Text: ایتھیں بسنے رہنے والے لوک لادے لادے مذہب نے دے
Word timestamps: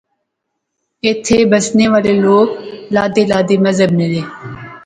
ایتھیں 1.03 1.43
بسنے 1.51 1.85
رہنے 1.85 1.85
والے 1.91 2.13
لوک 2.23 2.49
لادے 2.93 3.23
لادے 3.31 3.55
مذہب 3.65 3.91
نے 3.99 4.07
دے 4.13 4.21